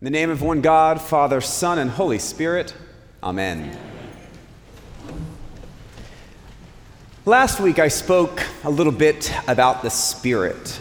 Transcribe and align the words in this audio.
In 0.00 0.04
the 0.04 0.10
name 0.10 0.30
of 0.30 0.42
one 0.42 0.60
God, 0.60 1.00
Father, 1.00 1.40
Son, 1.40 1.76
and 1.76 1.90
Holy 1.90 2.20
Spirit, 2.20 2.72
Amen. 3.20 3.76
Last 7.24 7.58
week 7.58 7.80
I 7.80 7.88
spoke 7.88 8.40
a 8.62 8.70
little 8.70 8.92
bit 8.92 9.34
about 9.48 9.82
the 9.82 9.90
Spirit. 9.90 10.78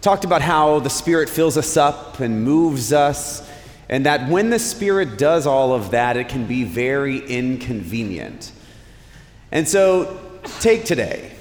Talked 0.00 0.24
about 0.24 0.40
how 0.40 0.78
the 0.78 0.88
Spirit 0.88 1.28
fills 1.28 1.58
us 1.58 1.76
up 1.76 2.20
and 2.20 2.42
moves 2.42 2.90
us, 2.90 3.46
and 3.90 4.06
that 4.06 4.30
when 4.30 4.48
the 4.48 4.58
Spirit 4.58 5.18
does 5.18 5.46
all 5.46 5.74
of 5.74 5.90
that, 5.90 6.16
it 6.16 6.30
can 6.30 6.46
be 6.46 6.64
very 6.64 7.18
inconvenient. 7.18 8.50
And 9.52 9.68
so, 9.68 10.18
take 10.60 10.86
today. 10.86 11.32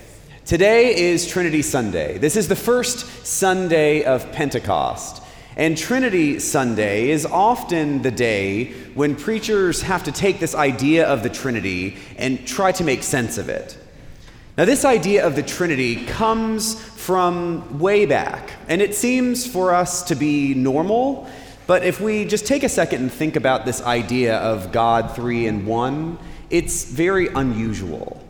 Today 0.44 0.94
is 0.94 1.26
Trinity 1.26 1.62
Sunday. 1.62 2.18
This 2.18 2.36
is 2.36 2.50
the 2.50 2.58
first 2.58 3.26
Sunday 3.26 4.04
of 4.04 4.30
Pentecost. 4.34 5.23
And 5.56 5.78
Trinity 5.78 6.40
Sunday 6.40 7.10
is 7.10 7.26
often 7.26 8.02
the 8.02 8.12
day 8.12 8.74
when 8.96 9.16
preachers 9.16 9.84
have 9.84 10.04
to 10.06 10.12
take 10.12 10.40
this 10.40 10.56
idea 10.56 11.06
of 11.08 11.22
the 11.22 11.30
Trinity 11.30 11.98
and 12.18 12.46
try 12.48 12.72
to 12.72 12.84
make 12.84 13.04
sense 13.04 13.38
of 13.38 13.50
it. 13.50 13.78
Now, 14.58 14.66
this 14.66 14.86
idea 14.86 15.26
of 15.26 15.36
the 15.36 15.44
Trinity 15.44 16.06
comes 16.06 16.80
from 16.80 17.80
way 17.80 18.06
back, 18.06 18.52
and 18.68 18.82
it 18.82 18.96
seems 18.96 19.46
for 19.46 19.74
us 19.74 20.04
to 20.04 20.16
be 20.16 20.54
normal. 20.54 21.28
But 21.66 21.84
if 21.84 22.00
we 22.00 22.26
just 22.26 22.46
take 22.46 22.64
a 22.64 22.70
second 22.70 23.02
and 23.02 23.12
think 23.12 23.36
about 23.36 23.66
this 23.66 23.82
idea 23.82 24.38
of 24.38 24.72
God 24.72 25.16
three 25.16 25.48
in 25.48 25.66
one, 25.66 26.18
it's 26.50 26.86
very 26.86 27.28
unusual. 27.28 28.24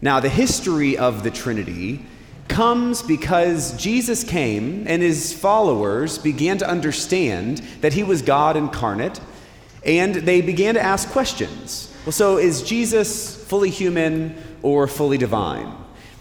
Now, 0.00 0.20
the 0.20 0.28
history 0.28 0.98
of 0.98 1.22
the 1.22 1.30
Trinity 1.30 2.04
comes 2.48 3.02
because 3.02 3.76
Jesus 3.76 4.24
came 4.24 4.86
and 4.86 5.02
his 5.02 5.32
followers 5.32 6.18
began 6.18 6.58
to 6.58 6.68
understand 6.68 7.58
that 7.80 7.92
he 7.92 8.02
was 8.02 8.22
God 8.22 8.56
incarnate, 8.56 9.20
and 9.84 10.14
they 10.14 10.40
began 10.40 10.74
to 10.74 10.80
ask 10.80 11.08
questions. 11.10 11.92
Well, 12.04 12.12
so 12.12 12.38
is 12.38 12.62
Jesus 12.62 13.42
fully 13.44 13.70
human 13.70 14.36
or 14.62 14.86
fully 14.86 15.18
divine? 15.18 15.74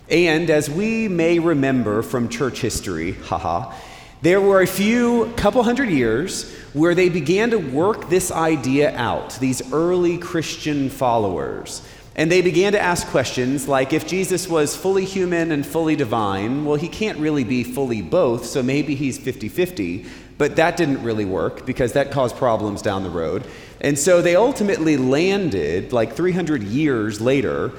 And 0.09 0.50
as 0.50 0.70
we 0.70 1.08
may 1.08 1.39
remember 1.39 2.02
from 2.02 2.30
church 2.30 2.61
history, 2.61 3.14
haha, 3.14 3.73
there 4.22 4.39
were 4.39 4.61
a 4.61 4.67
few 4.67 5.33
couple 5.36 5.64
hundred 5.64 5.89
years 5.89 6.53
where 6.73 6.95
they 6.95 7.09
began 7.09 7.50
to 7.52 7.58
work 7.58 8.09
this 8.09 8.31
idea 8.31 8.95
out, 8.95 9.38
these 9.42 9.73
early 9.73 10.17
Christian 10.17 10.89
followers. 10.89 11.81
And 12.16 12.31
they 12.31 12.42
began 12.42 12.73
to 12.73 12.80
ask 12.80 13.08
questions 13.08 13.67
like 13.67 13.92
if 13.92 14.06
Jesus 14.06 14.47
was 14.47 14.75
fully 14.75 15.06
human 15.06 15.52
and 15.52 15.66
fully 15.66 15.95
divine, 15.95 16.64
well, 16.64 16.75
he 16.75 16.88
can't 16.88 17.17
really 17.17 17.44
be 17.44 17.64
fully 17.64 18.02
both, 18.02 18.45
so 18.45 18.61
maybe 18.61 18.94
he's 18.94 19.17
50 19.17 19.50
50. 19.50 20.05
But 20.38 20.55
that 20.55 20.78
didn't 20.78 21.03
really 21.03 21.25
work 21.25 21.66
because 21.66 21.94
that 21.94 22.11
caused 22.11 22.36
problems 22.36 22.81
down 22.81 23.03
the 23.03 23.09
road. 23.09 23.45
And 23.81 23.97
so 23.97 24.22
they 24.22 24.36
ultimately 24.36 24.97
landed, 24.97 25.94
like 25.94 26.14
300 26.14 26.64
years 26.64 27.22
later, 27.22 27.72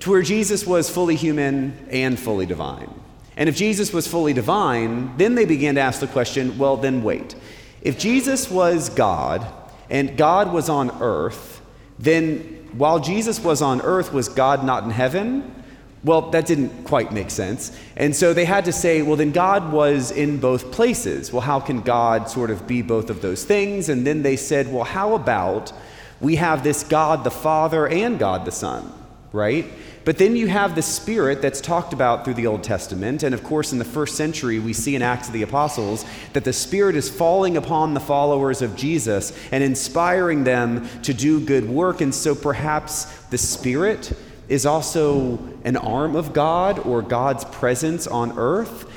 to 0.00 0.10
where 0.10 0.22
Jesus 0.22 0.66
was 0.66 0.90
fully 0.90 1.16
human 1.16 1.86
and 1.90 2.18
fully 2.18 2.46
divine. 2.46 2.92
And 3.36 3.48
if 3.48 3.56
Jesus 3.56 3.92
was 3.92 4.06
fully 4.06 4.32
divine, 4.32 5.16
then 5.16 5.34
they 5.34 5.44
began 5.44 5.74
to 5.76 5.80
ask 5.80 6.00
the 6.00 6.06
question 6.06 6.58
well, 6.58 6.76
then 6.76 7.02
wait. 7.02 7.34
If 7.82 7.98
Jesus 7.98 8.50
was 8.50 8.88
God 8.88 9.46
and 9.88 10.16
God 10.16 10.52
was 10.52 10.68
on 10.68 10.90
earth, 11.00 11.62
then 11.98 12.59
while 12.72 13.00
Jesus 13.00 13.40
was 13.40 13.62
on 13.62 13.80
earth, 13.82 14.12
was 14.12 14.28
God 14.28 14.64
not 14.64 14.84
in 14.84 14.90
heaven? 14.90 15.54
Well, 16.02 16.30
that 16.30 16.46
didn't 16.46 16.84
quite 16.84 17.12
make 17.12 17.30
sense. 17.30 17.76
And 17.96 18.16
so 18.16 18.32
they 18.32 18.46
had 18.46 18.64
to 18.64 18.72
say, 18.72 19.02
well, 19.02 19.16
then 19.16 19.32
God 19.32 19.70
was 19.70 20.10
in 20.10 20.38
both 20.38 20.72
places. 20.72 21.30
Well, 21.32 21.42
how 21.42 21.60
can 21.60 21.82
God 21.82 22.30
sort 22.30 22.50
of 22.50 22.66
be 22.66 22.80
both 22.80 23.10
of 23.10 23.20
those 23.20 23.44
things? 23.44 23.90
And 23.90 24.06
then 24.06 24.22
they 24.22 24.36
said, 24.36 24.72
well, 24.72 24.84
how 24.84 25.14
about 25.14 25.72
we 26.20 26.36
have 26.36 26.64
this 26.64 26.82
God 26.82 27.22
the 27.24 27.30
Father 27.30 27.86
and 27.86 28.18
God 28.18 28.46
the 28.46 28.52
Son, 28.52 28.90
right? 29.32 29.66
But 30.04 30.16
then 30.16 30.34
you 30.34 30.46
have 30.46 30.74
the 30.74 30.82
Spirit 30.82 31.42
that's 31.42 31.60
talked 31.60 31.92
about 31.92 32.24
through 32.24 32.34
the 32.34 32.46
Old 32.46 32.64
Testament. 32.64 33.22
And 33.22 33.34
of 33.34 33.44
course, 33.44 33.72
in 33.72 33.78
the 33.78 33.84
first 33.84 34.16
century, 34.16 34.58
we 34.58 34.72
see 34.72 34.96
in 34.96 35.02
Acts 35.02 35.28
of 35.28 35.34
the 35.34 35.42
Apostles 35.42 36.06
that 36.32 36.44
the 36.44 36.52
Spirit 36.52 36.96
is 36.96 37.10
falling 37.10 37.56
upon 37.56 37.92
the 37.92 38.00
followers 38.00 38.62
of 38.62 38.76
Jesus 38.76 39.36
and 39.52 39.62
inspiring 39.62 40.44
them 40.44 40.88
to 41.02 41.12
do 41.12 41.38
good 41.38 41.68
work. 41.68 42.00
And 42.00 42.14
so 42.14 42.34
perhaps 42.34 43.04
the 43.28 43.38
Spirit 43.38 44.12
is 44.48 44.64
also 44.64 45.38
an 45.64 45.76
arm 45.76 46.16
of 46.16 46.32
God 46.32 46.78
or 46.80 47.02
God's 47.02 47.44
presence 47.44 48.06
on 48.06 48.38
earth. 48.38 48.90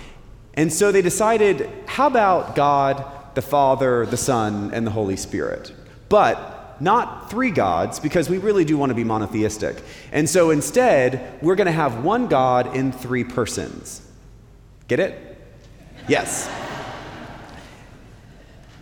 And 0.53 0.72
so 0.72 0.91
they 0.91 1.01
decided 1.01 1.69
how 1.85 2.07
about 2.07 2.56
God, 2.56 3.06
the 3.35 3.41
Father, 3.41 4.06
the 4.06 4.17
Son, 4.17 4.72
and 4.73 4.88
the 4.88 4.91
Holy 4.91 5.17
Spirit? 5.17 5.73
But 6.07 6.62
not 6.81 7.29
three 7.29 7.51
gods, 7.51 8.00
because 8.00 8.29
we 8.29 8.38
really 8.38 8.66
do 8.66 8.78
want 8.78 8.89
to 8.89 8.95
be 8.95 9.03
monotheistic. 9.03 9.81
And 10.11 10.29
so 10.29 10.51
instead, 10.51 11.38
we're 11.41 11.56
going 11.56 11.67
to 11.67 11.72
have 11.72 12.03
one 12.03 12.28
God 12.28 12.75
in 12.75 12.91
three 12.91 13.23
persons. 13.23 14.07
Get 14.88 15.00
it? 15.00 15.38
Yes. 16.07 16.50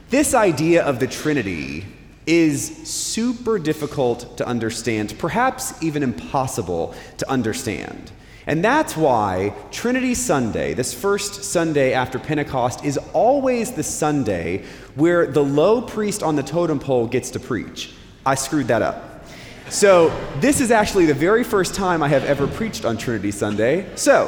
This 0.09 0.33
idea 0.33 0.83
of 0.83 0.99
the 0.99 1.07
Trinity 1.07 1.85
is 2.25 2.87
super 2.87 3.57
difficult 3.57 4.37
to 4.37 4.47
understand, 4.47 5.17
perhaps 5.17 5.81
even 5.81 6.03
impossible 6.03 6.93
to 7.17 7.29
understand. 7.29 8.11
And 8.47 8.63
that's 8.63 8.97
why 8.97 9.53
Trinity 9.71 10.15
Sunday, 10.15 10.73
this 10.73 10.93
first 10.93 11.43
Sunday 11.43 11.93
after 11.93 12.17
Pentecost, 12.17 12.83
is 12.83 12.97
always 13.13 13.71
the 13.71 13.83
Sunday 13.83 14.65
where 14.95 15.27
the 15.27 15.43
low 15.43 15.81
priest 15.81 16.23
on 16.23 16.35
the 16.35 16.43
totem 16.43 16.79
pole 16.79 17.07
gets 17.07 17.31
to 17.31 17.39
preach. 17.39 17.93
I 18.25 18.35
screwed 18.35 18.67
that 18.67 18.81
up. 18.81 19.25
So, 19.69 20.09
this 20.41 20.59
is 20.59 20.69
actually 20.69 21.05
the 21.05 21.13
very 21.13 21.45
first 21.45 21.75
time 21.75 22.03
I 22.03 22.09
have 22.09 22.25
ever 22.25 22.45
preached 22.45 22.83
on 22.83 22.97
Trinity 22.97 23.31
Sunday. 23.31 23.89
So, 23.95 24.27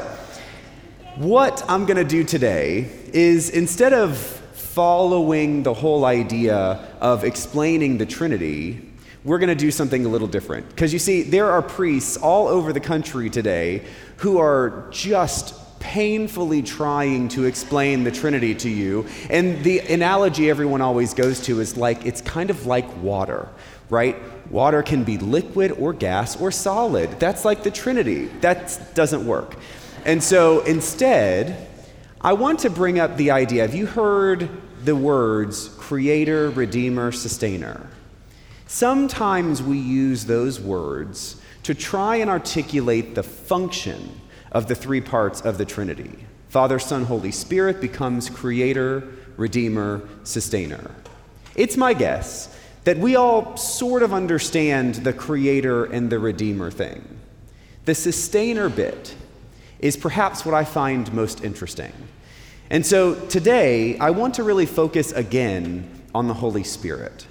what 1.15 1.63
I'm 1.67 1.85
going 1.85 1.97
to 1.97 2.05
do 2.05 2.23
today 2.23 2.89
is 3.11 3.49
instead 3.49 3.93
of 3.93 4.17
following 4.17 5.63
the 5.63 5.73
whole 5.73 6.05
idea 6.05 6.79
of 7.01 7.23
explaining 7.23 7.97
the 7.97 8.05
Trinity, 8.05 8.92
we're 9.23 9.39
going 9.39 9.49
to 9.49 9.55
do 9.55 9.71
something 9.71 10.05
a 10.05 10.09
little 10.09 10.27
different. 10.27 10.67
Because 10.69 10.91
you 10.91 10.99
see, 10.99 11.23
there 11.23 11.49
are 11.49 11.61
priests 11.61 12.17
all 12.17 12.47
over 12.47 12.73
the 12.73 12.79
country 12.79 13.29
today 13.29 13.85
who 14.17 14.37
are 14.37 14.87
just 14.91 15.55
painfully 15.79 16.61
trying 16.61 17.27
to 17.27 17.43
explain 17.43 18.03
the 18.03 18.11
Trinity 18.11 18.55
to 18.55 18.69
you. 18.69 19.05
And 19.29 19.63
the 19.63 19.79
analogy 19.79 20.49
everyone 20.49 20.81
always 20.81 21.13
goes 21.13 21.41
to 21.41 21.59
is 21.59 21.75
like 21.77 22.05
it's 22.05 22.21
kind 22.21 22.49
of 22.49 22.65
like 22.65 22.85
water, 23.01 23.49
right? 23.89 24.15
Water 24.49 24.81
can 24.81 25.03
be 25.03 25.17
liquid 25.17 25.71
or 25.73 25.93
gas 25.93 26.39
or 26.39 26.51
solid. 26.51 27.19
That's 27.19 27.43
like 27.43 27.63
the 27.63 27.71
Trinity. 27.71 28.25
That 28.41 28.79
doesn't 28.93 29.25
work. 29.25 29.57
And 30.05 30.23
so 30.23 30.61
instead, 30.61 31.67
I 32.21 32.33
want 32.33 32.59
to 32.59 32.69
bring 32.69 32.99
up 32.99 33.17
the 33.17 33.31
idea. 33.31 33.63
Have 33.63 33.75
you 33.75 33.85
heard 33.85 34.49
the 34.83 34.95
words 34.95 35.67
creator, 35.67 36.49
redeemer, 36.49 37.11
sustainer? 37.11 37.89
Sometimes 38.73 39.61
we 39.61 39.77
use 39.77 40.25
those 40.25 40.59
words 40.59 41.39
to 41.61 41.75
try 41.75 42.15
and 42.15 42.27
articulate 42.27 43.13
the 43.13 43.21
function 43.21 44.19
of 44.51 44.67
the 44.67 44.73
three 44.73 44.99
parts 44.99 45.41
of 45.41 45.59
the 45.59 45.63
Trinity. 45.63 46.25
Father, 46.49 46.79
Son, 46.79 47.05
Holy 47.05 47.29
Spirit 47.29 47.79
becomes 47.79 48.31
creator, 48.31 49.07
redeemer, 49.37 50.01
sustainer. 50.23 50.89
It's 51.53 51.77
my 51.77 51.93
guess 51.93 52.57
that 52.83 52.97
we 52.97 53.15
all 53.15 53.55
sort 53.57 54.01
of 54.01 54.11
understand 54.11 54.95
the 54.95 55.13
creator 55.13 55.85
and 55.85 56.09
the 56.09 56.17
redeemer 56.17 56.71
thing. 56.71 57.19
The 57.85 57.93
sustainer 57.93 58.69
bit 58.69 59.13
is 59.81 59.95
perhaps 59.95 60.47
what 60.47 60.55
I 60.55 60.63
find 60.63 61.13
most 61.13 61.43
interesting. 61.43 61.93
And 62.71 62.83
so 62.83 63.13
today, 63.27 63.99
I 63.99 64.09
want 64.09 64.33
to 64.33 64.43
really 64.43 64.65
focus 64.65 65.11
again 65.11 65.87
on 66.15 66.27
the 66.27 66.33
Holy 66.33 66.63
Spirit. 66.63 67.27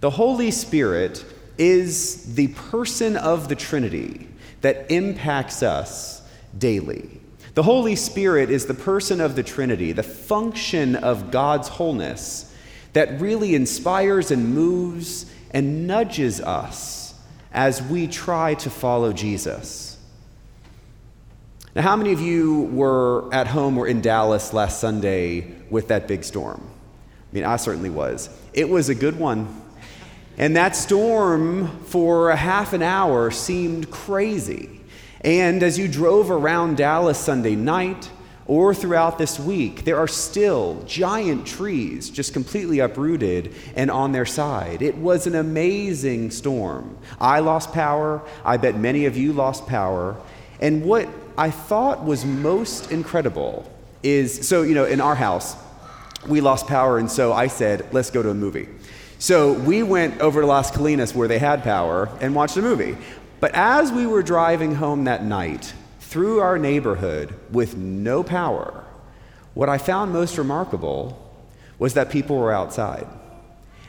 The 0.00 0.10
Holy 0.10 0.50
Spirit 0.50 1.24
is 1.56 2.34
the 2.34 2.48
person 2.48 3.16
of 3.16 3.48
the 3.48 3.56
Trinity 3.56 4.28
that 4.60 4.90
impacts 4.90 5.62
us 5.62 6.22
daily. 6.56 7.20
The 7.54 7.64
Holy 7.64 7.96
Spirit 7.96 8.50
is 8.50 8.66
the 8.66 8.74
person 8.74 9.20
of 9.20 9.34
the 9.34 9.42
Trinity, 9.42 9.90
the 9.90 10.04
function 10.04 10.94
of 10.94 11.32
God's 11.32 11.66
wholeness 11.66 12.54
that 12.92 13.20
really 13.20 13.54
inspires 13.54 14.30
and 14.30 14.54
moves 14.54 15.26
and 15.50 15.86
nudges 15.86 16.40
us 16.40 17.14
as 17.52 17.82
we 17.82 18.06
try 18.06 18.54
to 18.54 18.70
follow 18.70 19.12
Jesus. 19.12 19.98
Now, 21.74 21.82
how 21.82 21.96
many 21.96 22.12
of 22.12 22.20
you 22.20 22.62
were 22.72 23.32
at 23.34 23.48
home 23.48 23.78
or 23.78 23.86
in 23.86 24.00
Dallas 24.00 24.52
last 24.52 24.80
Sunday 24.80 25.52
with 25.70 25.88
that 25.88 26.06
big 26.06 26.24
storm? 26.24 26.62
I 26.62 27.34
mean, 27.34 27.44
I 27.44 27.56
certainly 27.56 27.90
was. 27.90 28.30
It 28.52 28.68
was 28.68 28.88
a 28.88 28.94
good 28.94 29.18
one. 29.18 29.62
And 30.38 30.56
that 30.56 30.76
storm 30.76 31.68
for 31.86 32.30
a 32.30 32.36
half 32.36 32.72
an 32.72 32.82
hour 32.82 33.30
seemed 33.30 33.90
crazy. 33.90 34.80
And 35.20 35.62
as 35.64 35.78
you 35.78 35.88
drove 35.88 36.30
around 36.30 36.76
Dallas 36.76 37.18
Sunday 37.18 37.56
night, 37.56 38.08
or 38.46 38.72
throughout 38.74 39.18
this 39.18 39.38
week, 39.38 39.84
there 39.84 39.98
are 39.98 40.08
still 40.08 40.82
giant 40.86 41.46
trees 41.46 42.08
just 42.08 42.32
completely 42.32 42.78
uprooted 42.78 43.54
and 43.76 43.90
on 43.90 44.12
their 44.12 44.24
side. 44.24 44.80
It 44.80 44.96
was 44.96 45.26
an 45.26 45.34
amazing 45.34 46.30
storm. 46.30 46.96
I 47.20 47.40
lost 47.40 47.72
power. 47.74 48.22
I 48.46 48.56
bet 48.56 48.76
many 48.76 49.04
of 49.04 49.18
you 49.18 49.34
lost 49.34 49.66
power. 49.66 50.16
And 50.60 50.82
what 50.82 51.08
I 51.36 51.50
thought 51.50 52.04
was 52.04 52.24
most 52.24 52.90
incredible 52.90 53.70
is 54.02 54.48
so, 54.48 54.62
you 54.62 54.74
know, 54.74 54.86
in 54.86 55.00
our 55.02 55.14
house, 55.14 55.54
we 56.26 56.40
lost 56.40 56.66
power, 56.66 56.98
and 56.98 57.10
so 57.10 57.32
I 57.32 57.46
said, 57.46 57.86
let's 57.92 58.10
go 58.10 58.22
to 58.22 58.30
a 58.30 58.34
movie. 58.34 58.68
So 59.20 59.52
we 59.52 59.82
went 59.82 60.20
over 60.20 60.40
to 60.40 60.46
Las 60.46 60.70
Colinas 60.70 61.12
where 61.12 61.26
they 61.26 61.40
had 61.40 61.64
power 61.64 62.08
and 62.20 62.34
watched 62.36 62.56
a 62.56 62.62
movie. 62.62 62.96
But 63.40 63.52
as 63.54 63.90
we 63.90 64.06
were 64.06 64.22
driving 64.22 64.76
home 64.76 65.04
that 65.04 65.24
night, 65.24 65.74
through 65.98 66.40
our 66.40 66.56
neighborhood 66.56 67.34
with 67.50 67.76
no 67.76 68.22
power, 68.22 68.84
what 69.54 69.68
I 69.68 69.76
found 69.76 70.12
most 70.12 70.38
remarkable 70.38 71.32
was 71.78 71.94
that 71.94 72.10
people 72.10 72.38
were 72.38 72.52
outside. 72.52 73.06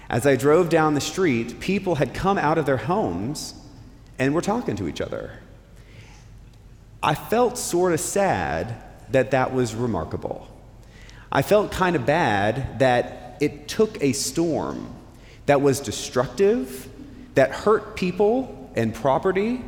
As 0.10 0.26
I 0.26 0.36
drove 0.36 0.70
down 0.70 0.96
the 0.96 1.02
street, 1.02 1.60
people 1.60 1.96
had 1.96 2.14
come 2.14 2.38
out 2.38 2.58
of 2.58 2.66
their 2.66 2.78
homes 2.78 3.54
and 4.18 4.34
were 4.34 4.42
talking 4.42 4.76
to 4.78 4.88
each 4.88 5.00
other. 5.00 5.40
I 7.02 7.14
felt 7.14 7.58
sort 7.58 7.94
of 7.94 8.00
sad 8.00 8.76
that 9.12 9.32
that 9.32 9.54
was 9.54 9.76
remarkable. 9.76 10.48
I 11.32 11.44
felt 11.44 11.72
kind 11.72 11.96
of 11.96 12.06
bad 12.06 12.80
that 12.80 13.38
it 13.40 13.68
took 13.68 14.02
a 14.04 14.12
storm 14.14 14.96
that 15.50 15.62
was 15.62 15.80
destructive, 15.80 16.88
that 17.34 17.50
hurt 17.50 17.96
people 17.96 18.70
and 18.76 18.94
property, 18.94 19.60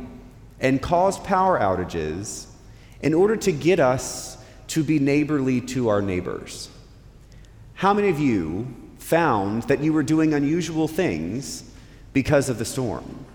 and 0.60 0.80
caused 0.80 1.24
power 1.24 1.58
outages 1.58 2.46
in 3.00 3.12
order 3.12 3.34
to 3.34 3.50
get 3.50 3.80
us 3.80 4.36
to 4.68 4.84
be 4.84 5.00
neighborly 5.00 5.60
to 5.60 5.88
our 5.88 6.00
neighbors. 6.00 6.68
How 7.74 7.92
many 7.92 8.10
of 8.10 8.20
you 8.20 8.72
found 8.98 9.64
that 9.64 9.80
you 9.80 9.92
were 9.92 10.04
doing 10.04 10.34
unusual 10.34 10.86
things 10.86 11.68
because 12.12 12.48
of 12.48 12.58
the 12.58 12.64
storm? 12.64 13.26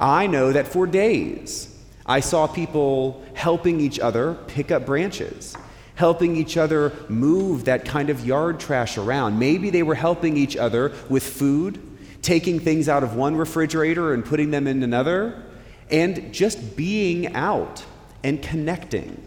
I 0.00 0.26
know 0.26 0.52
that 0.52 0.66
for 0.66 0.84
days 0.84 1.80
I 2.04 2.18
saw 2.18 2.48
people 2.48 3.24
helping 3.34 3.80
each 3.80 4.00
other 4.00 4.34
pick 4.48 4.72
up 4.72 4.84
branches, 4.84 5.56
helping 5.98 6.36
each 6.36 6.56
other 6.56 6.92
move 7.08 7.64
that 7.64 7.84
kind 7.84 8.08
of 8.08 8.24
yard 8.24 8.60
trash 8.60 8.96
around. 8.96 9.36
Maybe 9.36 9.68
they 9.68 9.82
were 9.82 9.96
helping 9.96 10.36
each 10.36 10.56
other 10.56 10.92
with 11.08 11.24
food, 11.24 11.82
taking 12.22 12.60
things 12.60 12.88
out 12.88 13.02
of 13.02 13.16
one 13.16 13.34
refrigerator 13.34 14.14
and 14.14 14.24
putting 14.24 14.52
them 14.52 14.68
in 14.68 14.84
another 14.84 15.42
and 15.90 16.32
just 16.32 16.76
being 16.76 17.34
out 17.34 17.84
and 18.22 18.40
connecting. 18.40 19.20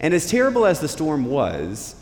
And 0.00 0.12
as 0.12 0.28
terrible 0.28 0.66
as 0.66 0.80
the 0.80 0.88
storm 0.88 1.26
was, 1.26 1.94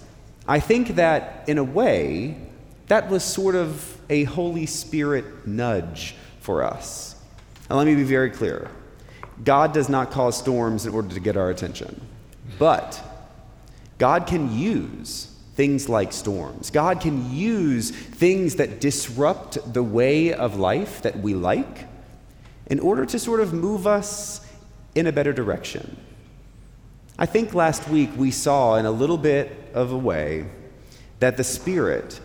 I 0.48 0.58
think 0.58 0.96
that 0.96 1.44
in 1.46 1.58
a 1.58 1.64
way, 1.64 2.38
that 2.86 3.10
was 3.10 3.22
sort 3.22 3.54
of 3.54 3.98
a 4.08 4.24
Holy 4.24 4.64
Spirit 4.64 5.46
nudge 5.46 6.14
for 6.40 6.64
us. 6.64 7.14
Now, 7.68 7.76
let 7.76 7.86
me 7.86 7.94
be 7.94 8.04
very 8.04 8.30
clear 8.30 8.70
God 9.44 9.74
does 9.74 9.90
not 9.90 10.10
cause 10.10 10.38
storms 10.38 10.86
in 10.86 10.94
order 10.94 11.12
to 11.12 11.20
get 11.20 11.36
our 11.36 11.50
attention, 11.50 12.00
but 12.58 13.11
God 14.02 14.26
can 14.26 14.52
use 14.58 15.32
things 15.54 15.88
like 15.88 16.12
storms. 16.12 16.72
God 16.72 17.00
can 17.00 17.32
use 17.32 17.92
things 17.92 18.56
that 18.56 18.80
disrupt 18.80 19.72
the 19.72 19.82
way 19.84 20.34
of 20.34 20.58
life 20.58 21.02
that 21.02 21.20
we 21.20 21.34
like 21.34 21.86
in 22.66 22.80
order 22.80 23.06
to 23.06 23.16
sort 23.16 23.38
of 23.38 23.52
move 23.52 23.86
us 23.86 24.44
in 24.96 25.06
a 25.06 25.12
better 25.12 25.32
direction. 25.32 25.96
I 27.16 27.26
think 27.26 27.54
last 27.54 27.86
week 27.88 28.10
we 28.16 28.32
saw 28.32 28.74
in 28.74 28.86
a 28.86 28.90
little 28.90 29.16
bit 29.16 29.70
of 29.72 29.92
a 29.92 29.96
way 29.96 30.46
that 31.20 31.36
the 31.36 31.44
Spirit, 31.44 32.20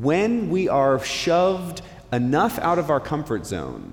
when 0.00 0.48
we 0.48 0.70
are 0.70 1.04
shoved 1.04 1.82
enough 2.14 2.58
out 2.60 2.78
of 2.78 2.88
our 2.88 2.98
comfort 2.98 3.44
zone, 3.44 3.92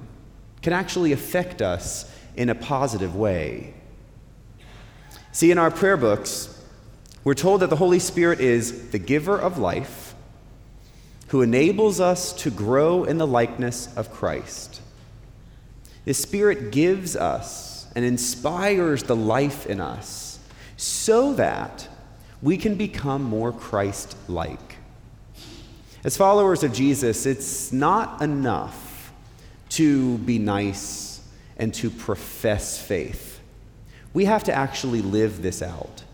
can 0.62 0.72
actually 0.72 1.12
affect 1.12 1.62
us 1.62 2.10
in 2.38 2.48
a 2.48 2.56
positive 2.56 3.18
way. 3.18 3.74
See, 5.34 5.52
in 5.52 5.58
our 5.58 5.70
prayer 5.70 5.98
books, 5.98 6.54
we're 7.28 7.34
told 7.34 7.60
that 7.60 7.70
the 7.70 7.76
Holy 7.76 8.00
Spirit 8.00 8.40
is 8.40 8.92
the 8.92 8.98
giver 8.98 9.38
of 9.38 9.58
life 9.58 10.16
who 11.28 11.42
enables 11.42 12.00
us 12.00 12.32
to 12.32 12.50
grow 12.50 13.04
in 13.04 13.18
the 13.18 13.28
likeness 13.28 13.94
of 13.98 14.14
Christ. 14.14 14.82
The 16.06 16.14
Spirit 16.14 16.72
gives 16.72 17.18
us 17.18 17.86
and 17.98 18.06
inspires 18.06 19.04
the 19.04 19.16
life 19.18 19.66
in 19.66 19.82
us 19.82 20.40
so 20.78 21.34
that 21.34 21.90
we 22.42 22.56
can 22.56 22.76
become 22.76 23.24
more 23.24 23.52
Christ 23.52 24.16
like. 24.30 24.78
As 26.06 26.16
followers 26.16 26.64
of 26.64 26.72
Jesus, 26.72 27.26
it's 27.26 27.74
not 27.74 28.22
enough 28.22 29.12
to 29.72 30.18
be 30.20 30.40
nice 30.40 31.20
and 31.58 31.74
to 31.74 31.90
profess 31.90 32.82
faith. 32.82 33.42
We 34.14 34.24
have 34.24 34.46
to 34.46 34.54
actually 34.54 35.02
live 35.02 35.42
this 35.42 35.62
out. 35.62 36.06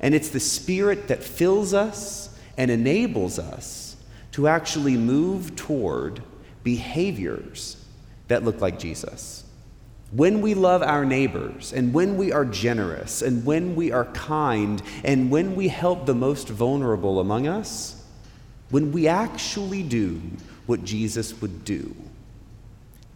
And 0.00 0.14
it's 0.14 0.28
the 0.28 0.40
Spirit 0.40 1.08
that 1.08 1.22
fills 1.22 1.74
us 1.74 2.36
and 2.56 2.70
enables 2.70 3.38
us 3.38 3.96
to 4.32 4.48
actually 4.48 4.96
move 4.96 5.56
toward 5.56 6.22
behaviors 6.62 7.82
that 8.28 8.44
look 8.44 8.60
like 8.60 8.78
Jesus. 8.78 9.44
When 10.10 10.40
we 10.40 10.54
love 10.54 10.82
our 10.82 11.04
neighbors, 11.04 11.72
and 11.72 11.92
when 11.92 12.16
we 12.16 12.32
are 12.32 12.44
generous, 12.44 13.20
and 13.20 13.44
when 13.44 13.74
we 13.76 13.92
are 13.92 14.06
kind, 14.06 14.82
and 15.04 15.30
when 15.30 15.54
we 15.54 15.68
help 15.68 16.06
the 16.06 16.14
most 16.14 16.48
vulnerable 16.48 17.20
among 17.20 17.46
us, 17.46 18.02
when 18.70 18.92
we 18.92 19.06
actually 19.06 19.82
do 19.82 20.20
what 20.66 20.84
Jesus 20.84 21.40
would 21.40 21.64
do, 21.64 21.94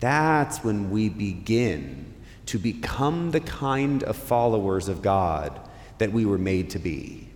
that's 0.01 0.65
when 0.65 0.91
we 0.91 1.09
begin 1.09 2.13
to 2.47 2.59
become 2.59 3.31
the 3.31 3.41
kind 3.41 4.03
of 4.03 4.17
followers 4.17 4.89
of 4.89 5.01
God 5.01 5.61
that 6.03 6.11
we 6.13 6.27
were 6.27 6.37
made 6.37 6.69
to 6.69 6.81
be. 6.81 7.29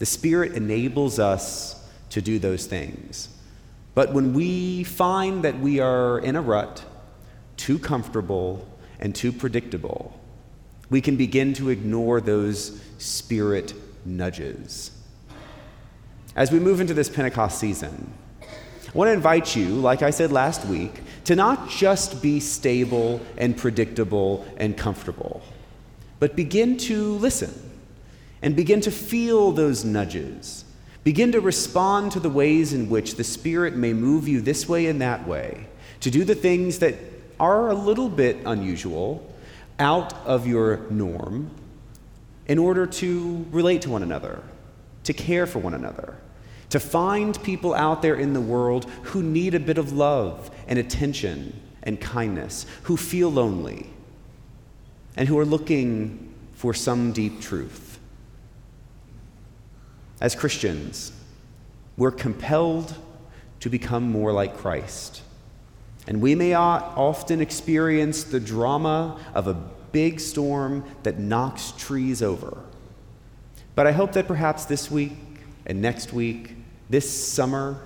The 0.00 0.04
Spirit 0.04 0.52
enables 0.52 1.18
us 1.18 1.82
to 2.10 2.20
do 2.20 2.38
those 2.38 2.66
things. 2.66 3.30
But 3.94 4.12
when 4.12 4.34
we 4.34 4.84
find 4.84 5.42
that 5.44 5.58
we 5.58 5.80
are 5.80 6.18
in 6.18 6.36
a 6.36 6.42
rut, 6.42 6.84
too 7.56 7.78
comfortable, 7.78 8.68
and 8.98 9.14
too 9.14 9.32
predictable, 9.32 10.12
we 10.90 11.00
can 11.00 11.16
begin 11.16 11.54
to 11.54 11.70
ignore 11.70 12.20
those 12.20 12.78
spirit 12.98 13.72
nudges. 14.04 14.90
As 16.36 16.52
we 16.52 16.58
move 16.58 16.82
into 16.82 16.92
this 16.92 17.08
Pentecost 17.08 17.58
season, 17.58 18.12
I 18.42 18.92
want 18.92 19.08
to 19.08 19.12
invite 19.12 19.56
you, 19.56 19.68
like 19.68 20.02
I 20.02 20.10
said 20.10 20.32
last 20.32 20.66
week, 20.66 21.00
to 21.24 21.34
not 21.34 21.70
just 21.70 22.20
be 22.20 22.40
stable 22.40 23.22
and 23.38 23.56
predictable 23.56 24.46
and 24.58 24.76
comfortable, 24.76 25.40
but 26.18 26.36
begin 26.36 26.76
to 26.76 27.14
listen 27.14 27.69
and 28.42 28.56
begin 28.56 28.80
to 28.80 28.90
feel 28.90 29.52
those 29.52 29.84
nudges 29.84 30.64
Begin 31.02 31.32
to 31.32 31.40
respond 31.40 32.12
to 32.12 32.20
the 32.20 32.28
ways 32.28 32.74
in 32.74 32.90
which 32.90 33.14
the 33.14 33.24
Spirit 33.24 33.74
may 33.74 33.94
move 33.94 34.28
you 34.28 34.40
this 34.40 34.68
way 34.68 34.86
and 34.86 35.00
that 35.00 35.26
way, 35.26 35.66
to 36.00 36.10
do 36.10 36.24
the 36.24 36.34
things 36.34 36.78
that 36.80 36.94
are 37.38 37.70
a 37.70 37.74
little 37.74 38.08
bit 38.08 38.36
unusual, 38.44 39.26
out 39.78 40.12
of 40.26 40.46
your 40.46 40.80
norm, 40.90 41.50
in 42.46 42.58
order 42.58 42.86
to 42.86 43.46
relate 43.50 43.80
to 43.82 43.90
one 43.90 44.02
another, 44.02 44.42
to 45.04 45.14
care 45.14 45.46
for 45.46 45.58
one 45.58 45.72
another, 45.72 46.18
to 46.68 46.78
find 46.78 47.42
people 47.42 47.72
out 47.72 48.02
there 48.02 48.16
in 48.16 48.34
the 48.34 48.40
world 48.40 48.84
who 49.04 49.22
need 49.22 49.54
a 49.54 49.60
bit 49.60 49.78
of 49.78 49.92
love 49.92 50.50
and 50.68 50.78
attention 50.78 51.58
and 51.82 51.98
kindness, 51.98 52.66
who 52.82 52.98
feel 52.98 53.32
lonely, 53.32 53.88
and 55.16 55.28
who 55.28 55.38
are 55.38 55.46
looking 55.46 56.34
for 56.52 56.74
some 56.74 57.12
deep 57.12 57.40
truth. 57.40 57.89
As 60.20 60.34
Christians, 60.34 61.12
we're 61.96 62.10
compelled 62.10 62.94
to 63.60 63.70
become 63.70 64.10
more 64.10 64.32
like 64.32 64.56
Christ. 64.56 65.22
And 66.06 66.20
we 66.20 66.34
may 66.34 66.54
often 66.54 67.40
experience 67.40 68.24
the 68.24 68.40
drama 68.40 69.18
of 69.34 69.46
a 69.46 69.54
big 69.92 70.20
storm 70.20 70.84
that 71.02 71.18
knocks 71.18 71.72
trees 71.76 72.22
over. 72.22 72.58
But 73.74 73.86
I 73.86 73.92
hope 73.92 74.12
that 74.12 74.26
perhaps 74.26 74.64
this 74.64 74.90
week 74.90 75.12
and 75.66 75.80
next 75.80 76.12
week, 76.12 76.54
this 76.88 77.08
summer, 77.08 77.80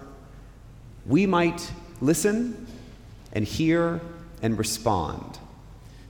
we 1.07 1.27
might 1.27 1.71
listen 2.01 2.67
and 3.33 3.45
hear 3.45 4.01
and 4.43 4.59
respond 4.59 5.39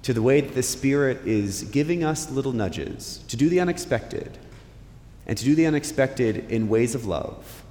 to 0.03 0.13
the 0.13 0.23
way 0.23 0.41
that 0.41 0.55
the 0.55 0.63
Spirit 0.63 1.27
is 1.27 1.65
giving 1.65 2.05
us 2.05 2.31
little 2.31 2.53
nudges 2.53 3.25
to 3.29 3.37
do 3.37 3.49
the 3.49 3.61
unexpected 3.61 4.39
and 5.27 5.39
to 5.39 5.45
do 5.45 5.55
the 5.55 5.67
unexpected 5.67 6.51
in 6.51 6.69
ways 6.69 6.95
of 6.95 7.07
love 7.07 7.63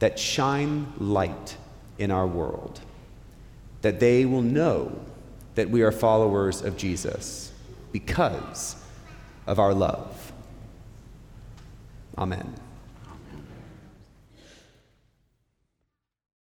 that 0.00 0.18
shine 0.18 0.92
light 0.98 1.56
in 1.98 2.10
our 2.10 2.26
world, 2.26 2.80
that 3.82 4.00
they 4.00 4.24
will 4.24 4.42
know 4.42 4.98
that 5.54 5.70
we 5.70 5.82
are 5.82 5.92
followers 5.92 6.62
of 6.62 6.76
Jesus 6.76 7.52
because 7.92 8.76
of 9.46 9.58
our 9.58 9.74
love. 9.74 10.32
Amen. 12.16 12.54